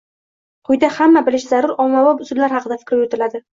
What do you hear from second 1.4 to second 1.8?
zarur,